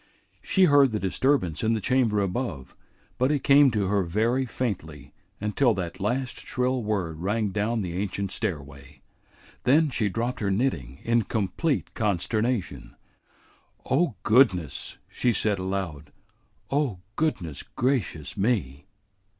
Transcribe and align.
She 0.41 0.63
heard 0.63 0.91
the 0.93 0.99
disturbance 0.99 1.63
in 1.63 1.75
the 1.75 1.79
chamber 1.79 2.21
above, 2.21 2.75
but 3.19 3.29
it 3.29 3.43
came 3.43 3.69
to 3.69 3.85
her 3.85 4.01
very 4.01 4.47
faintly 4.47 5.13
until 5.39 5.75
that 5.75 5.99
last 5.99 6.39
shrill 6.43 6.81
word 6.81 7.19
rang 7.19 7.49
down 7.51 7.81
the 7.81 7.93
ancient 7.95 8.31
stairway. 8.31 9.01
Then 9.63 9.91
she 9.91 10.09
dropped 10.09 10.39
her 10.39 10.49
knitting 10.49 11.01
in 11.03 11.21
complete 11.25 11.93
consternation. 11.93 12.95
"Oh, 13.85 14.15
goodness!" 14.23 14.97
she 15.07 15.31
said 15.31 15.59
aloud. 15.59 16.11
"Oh, 16.71 17.01
goodness 17.15 17.61
gracious 17.61 18.35
me!" 18.35 18.87